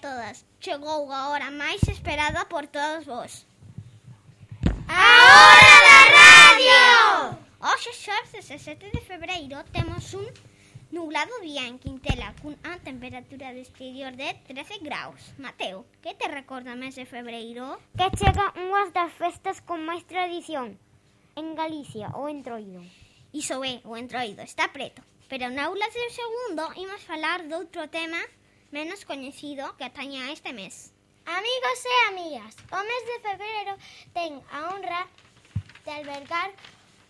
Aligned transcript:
todas. 0.00 0.44
Chegou 0.60 1.12
a 1.12 1.28
hora 1.28 1.50
máis 1.50 1.80
esperada 1.86 2.48
por 2.48 2.66
todos 2.66 3.04
vós. 3.04 3.46
A 4.88 5.04
hora 5.44 5.76
da 5.86 6.00
radio! 6.18 6.82
Hoxe, 7.60 7.92
xor 7.92 8.24
17 8.32 8.90
de 8.90 9.00
febreiro, 9.04 9.62
temos 9.70 10.14
un 10.14 10.26
nublado 10.90 11.30
día 11.40 11.68
en 11.68 11.78
Quintela 11.78 12.34
cunha 12.40 12.80
temperatura 12.82 13.52
de 13.52 13.60
exterior 13.60 14.16
de 14.16 14.34
13 14.48 14.80
graus. 14.80 15.20
Mateo, 15.38 15.84
que 16.02 16.16
te 16.16 16.26
recorda 16.26 16.74
mes 16.74 16.96
de 16.96 17.04
febreiro? 17.04 17.78
Que 17.94 18.08
chega 18.16 18.56
unhas 18.56 18.90
das 18.96 19.12
festas 19.12 19.60
con 19.60 19.84
máis 19.84 20.02
tradición 20.08 20.80
en 21.36 21.54
Galicia, 21.54 22.08
o 22.16 22.26
Entroido. 22.26 22.82
Iso 23.32 23.62
é, 23.62 23.84
o 23.84 23.94
Entroido 24.00 24.42
está 24.42 24.72
preto. 24.72 25.04
Pero 25.30 25.46
na 25.52 25.70
aula 25.70 25.86
de 25.92 26.10
segundo 26.10 26.64
imos 26.74 27.06
falar 27.06 27.46
doutro 27.46 27.86
tema 27.86 28.18
menos 28.70 29.04
coñecido 29.04 29.76
que 29.76 29.84
ataña 29.84 30.26
a 30.26 30.32
este 30.32 30.52
mes. 30.52 30.92
Amigos 31.26 31.78
e 31.84 31.96
amigas, 32.10 32.54
o 32.72 32.80
mes 32.82 33.02
de 33.10 33.16
febreiro 33.22 33.74
ten 34.16 34.42
a 34.50 34.70
honra 34.70 35.06
de 35.84 35.90
albergar 35.90 36.50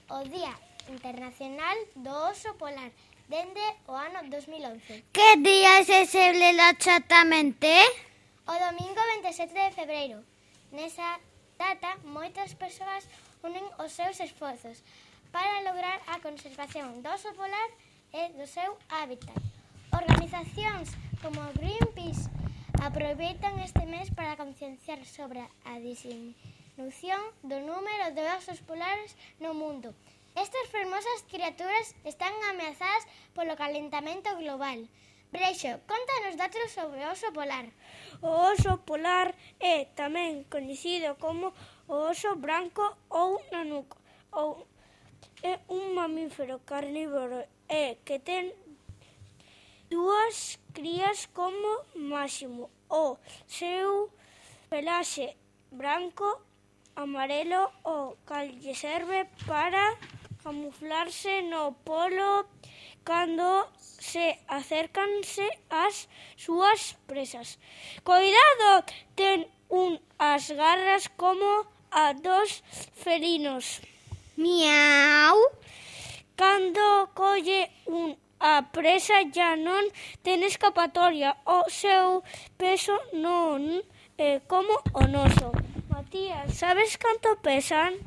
o 0.09 0.21
Día 0.29 0.53
Internacional 0.89 1.77
do 1.95 2.13
Oso 2.29 2.53
Polar 2.61 2.91
dende 3.29 3.63
o 3.87 3.95
ano 3.95 4.27
2011. 4.29 5.05
Que 5.13 5.31
día 5.39 5.81
é 5.81 6.03
ese 6.03 6.35
exactamente? 6.35 7.71
O 8.49 8.55
domingo 8.59 9.01
27 9.23 9.55
de 9.55 9.71
febreiro. 9.71 10.19
Nesa 10.73 11.21
data, 11.57 11.97
moitas 12.03 12.59
persoas 12.59 13.07
unen 13.47 13.63
os 13.79 13.93
seus 13.93 14.19
esforzos 14.19 14.83
para 15.31 15.63
lograr 15.63 16.03
a 16.11 16.19
conservación 16.19 17.03
do 17.03 17.09
oso 17.15 17.31
polar 17.39 17.71
e 18.11 18.35
do 18.35 18.47
seu 18.51 18.75
hábitat. 18.91 19.39
Organizacións 19.95 20.91
como 21.23 21.41
Greenpeace 21.55 22.31
aproveitan 22.83 23.59
este 23.61 23.85
mes 23.87 24.11
para 24.11 24.37
concienciar 24.37 25.05
sobre 25.05 25.41
a 25.65 25.79
disminución 25.79 27.21
do 27.43 27.61
número 27.61 28.15
de 28.17 28.25
osos 28.33 28.61
polares 28.65 29.17
no 29.39 29.53
mundo. 29.53 29.93
Estas 30.35 30.67
fermosas 30.73 31.25
criaturas 31.29 31.95
están 32.05 32.33
ameazadas 32.49 33.05
polo 33.35 33.57
calentamento 33.57 34.33
global. 34.41 34.89
Breixo, 35.31 35.79
contanos 35.85 36.41
datos 36.41 36.73
sobre 36.73 37.05
o 37.05 37.13
oso 37.13 37.29
polar. 37.37 37.69
O 38.25 38.31
oso 38.51 38.81
polar 38.89 39.37
é 39.61 39.85
tamén 39.93 40.49
coñecido 40.49 41.21
como 41.21 41.53
o 41.85 41.97
oso 42.09 42.35
branco 42.41 42.83
ou 43.13 43.39
nanuco, 43.53 44.01
ou 44.33 44.65
é 45.45 45.61
un 45.69 45.93
mamífero 45.93 46.65
carnívoro 46.65 47.45
e 47.69 48.01
que 48.09 48.19
ten 48.19 48.57
dúas 49.91 50.59
crías 50.73 51.29
como 51.35 51.71
máximo. 51.95 52.71
O 52.89 53.19
seu 53.47 54.11
pelaxe 54.71 55.37
branco 55.71 56.29
amarelo 56.97 57.63
o 57.85 58.17
cal 58.29 58.47
lle 58.63 58.75
serve 58.75 59.19
para 59.47 59.85
camuflarse 60.43 61.43
no 61.43 61.63
polo 61.87 62.47
cando 63.05 63.69
se 63.79 64.39
acércanse 64.49 65.47
ás 65.71 66.09
súas 66.37 66.97
presas. 67.09 67.59
Coidado, 68.03 68.85
ten 69.19 69.39
unhas 69.71 70.45
garras 70.61 71.05
como 71.21 71.67
a 71.91 72.13
dos 72.15 72.63
felinos. 72.95 73.81
Miau. 74.37 75.37
Cando 76.41 77.11
colle 77.13 77.71
un 77.87 78.17
a 78.41 78.73
presa 78.73 79.21
ya 79.29 79.55
non 79.55 79.85
ten 80.25 80.41
escapatoria, 80.43 81.37
o 81.45 81.69
seu 81.69 82.25
peso 82.57 82.97
non 83.13 83.85
é 84.17 84.41
como 84.49 84.73
o 84.97 85.05
noso. 85.05 85.53
Matías, 85.93 86.57
sabes 86.57 86.97
canto 86.97 87.37
pesan? 87.45 88.01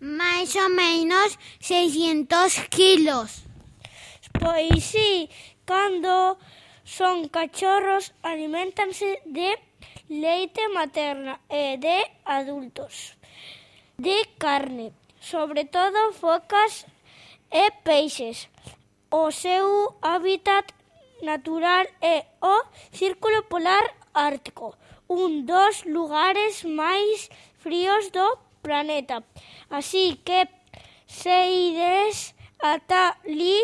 Máis 0.00 0.52
ou 0.54 0.68
menos 0.68 1.40
600 1.64 2.68
kilos. 2.68 3.48
Pois 4.36 4.84
sí, 4.84 5.32
cando 5.64 6.36
son 6.84 7.32
cachorros 7.32 8.12
alimentanse 8.20 9.24
de 9.24 9.56
leite 10.08 10.68
materna 10.68 11.40
e 11.48 11.80
de 11.80 12.04
adultos, 12.28 13.16
de 13.96 14.28
carne, 14.36 14.92
sobre 15.20 15.64
todo 15.64 16.12
focas 16.12 16.84
e 17.50 17.72
peixes. 17.80 18.52
O 19.16 19.30
seu 19.30 19.94
hábitat 20.02 20.74
natural 21.22 21.86
é 22.02 22.26
o 22.42 22.64
Círculo 22.90 23.44
Polar 23.44 23.86
Ártico, 24.12 24.74
un 25.06 25.46
dos 25.46 25.86
lugares 25.86 26.66
máis 26.66 27.30
fríos 27.62 28.10
do 28.10 28.26
planeta. 28.58 29.22
Así 29.70 30.18
que 30.26 30.50
se 31.06 31.38
ides 31.46 32.34
ata 32.58 33.14
li 33.22 33.54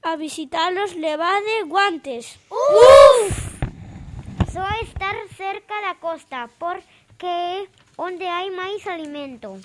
a 0.00 0.16
visitalos 0.16 0.96
levade 0.96 1.68
guantes. 1.68 2.40
Uf! 2.48 3.36
Só 4.48 4.64
estar 4.80 5.16
cerca 5.36 5.76
da 5.84 5.94
costa, 6.00 6.48
porque 6.56 7.28
é 7.28 7.68
onde 8.00 8.24
hai 8.24 8.48
máis 8.48 8.80
alimento. 8.88 9.60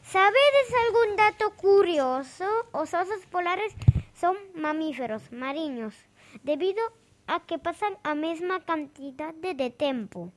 Sabedes 0.00 0.68
algún 0.72 1.20
dato 1.20 1.52
curioso? 1.60 2.48
Os 2.72 2.88
osos 2.96 3.28
polares 3.28 3.76
son 4.20 4.36
mamíferos 4.54 5.30
mariños, 5.30 5.94
debido 6.42 6.82
a 7.28 7.40
que 7.40 7.58
pasan 7.58 7.94
a 8.02 8.14
mesma 8.14 8.60
cantidade 8.60 9.54
de 9.54 9.70
tempo, 9.70 10.32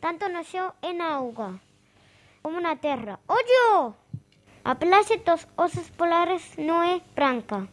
tanto 0.00 0.28
no 0.28 0.42
na 0.92 1.08
auga, 1.16 1.60
como 2.42 2.60
na 2.60 2.76
terra. 2.76 3.20
Ollo! 3.26 3.96
A 4.64 4.76
pelaxe 4.76 5.16
osos 5.56 5.88
polares 5.96 6.44
non 6.60 6.84
é 6.84 7.00
branca. 7.16 7.66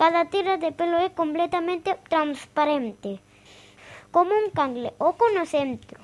Cada 0.00 0.30
tira 0.32 0.56
de 0.56 0.72
pelo 0.72 0.96
é 0.96 1.12
completamente 1.12 1.92
transparente, 2.08 3.20
como 4.10 4.32
un 4.32 4.48
cangle 4.50 4.96
oco 4.96 5.28
no 5.36 5.44
centro. 5.44 6.00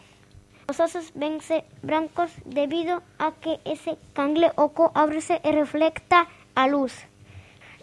Os 0.68 0.76
osos 0.84 1.16
vense 1.16 1.64
brancos 1.80 2.30
debido 2.44 3.00
a 3.16 3.32
que 3.32 3.56
ese 3.64 3.96
cangle 4.12 4.52
oco 4.60 4.92
ábrese 4.92 5.40
e 5.40 5.50
reflecta 5.50 6.28
a 6.54 6.68
luz 6.68 6.94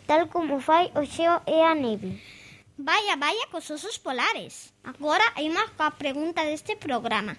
tal 0.05 0.29
como 0.29 0.61
fai 0.61 0.91
o 0.95 1.03
xeo 1.05 1.41
e 1.45 1.57
a 1.61 1.73
neve. 1.75 2.21
Vaya, 2.77 3.15
vaya 3.15 3.45
cos 3.51 3.69
osos 3.69 3.99
polares. 3.99 4.73
Agora 4.83 5.23
hai 5.37 5.45
unha 5.45 5.69
coa 5.77 5.93
pregunta 5.93 6.41
deste 6.41 6.73
programa. 6.73 7.37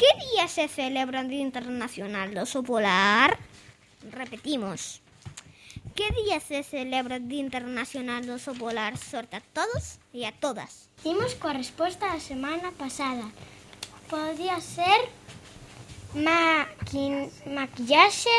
Que 0.00 0.08
día 0.16 0.48
se 0.48 0.64
celebra 0.64 1.20
o 1.20 1.28
Día 1.28 1.44
Internacional 1.44 2.32
do 2.32 2.48
Oso 2.48 2.64
Polar? 2.64 3.36
Repetimos. 4.08 5.04
Que 5.92 6.08
día 6.16 6.40
se 6.40 6.64
celebra 6.64 7.20
o 7.20 7.24
Día 7.28 7.44
Internacional 7.44 8.24
do 8.24 8.40
Oso 8.40 8.56
Polar? 8.56 8.96
Sorte 8.96 9.36
a 9.36 9.44
todos 9.52 10.00
e 10.16 10.24
a 10.24 10.32
todas. 10.32 10.88
Imos 11.04 11.36
coa 11.36 11.52
resposta 11.52 12.08
da 12.08 12.16
semana 12.16 12.72
pasada. 12.72 13.28
Podía 14.08 14.56
ser 14.64 15.04
maqui 16.16 17.28
maquillaxe, 17.44 18.32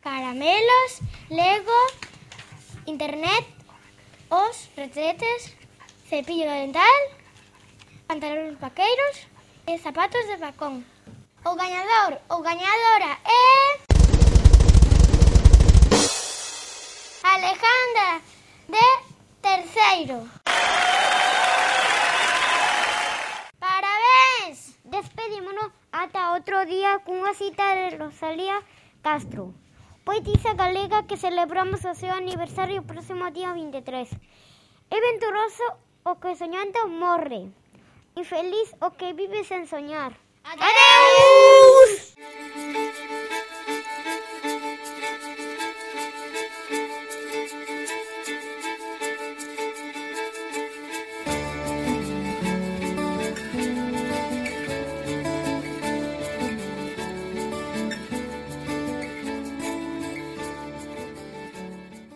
caramelos, 0.00 1.04
lego, 1.28 1.80
internet, 2.86 3.46
os 4.30 4.68
retretes, 4.76 5.56
cepillo 6.08 6.50
dental, 6.50 7.00
pantalóns 8.06 8.60
vaqueiros 8.60 9.26
e 9.66 9.78
zapatos 9.78 10.26
de 10.28 10.36
bacón. 10.36 10.84
O 11.44 11.52
gañador 11.56 12.20
ou 12.28 12.40
gañadora 12.42 13.20
é... 13.24 13.44
Alejandra 17.24 18.20
de 18.68 18.86
Terceiro. 19.40 20.28
Parabéns! 23.58 24.76
Despedímonos 24.84 25.72
ata 25.92 26.36
outro 26.36 26.64
día 26.68 27.00
cunha 27.04 27.32
cita 27.32 27.64
de 27.76 27.96
Rosalía 27.96 28.60
Castro. 29.00 29.63
Pues 30.04 30.20
poetisa 30.20 30.52
galega 30.52 31.06
que 31.06 31.16
celebramos 31.16 31.84
o 31.86 31.94
seu 31.94 32.12
aniversario 32.12 32.82
o 32.82 32.86
próximo 32.86 33.24
día 33.32 33.56
23. 33.56 34.12
É 34.90 34.98
venturoso 35.00 35.64
o 36.04 36.20
que 36.20 36.36
soñando 36.36 36.92
morre, 36.92 37.48
infeliz 38.14 38.68
o 38.84 38.92
que 38.92 39.16
vive 39.16 39.48
sen 39.48 39.64
soñar. 39.66 40.12
Adeus! 40.44 42.14